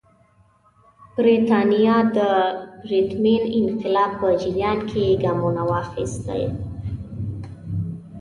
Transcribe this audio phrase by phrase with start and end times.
[1.15, 2.19] برېټانیا د
[2.81, 6.43] پرتمین انقلاب په جریان کې ګامونه واخیستل.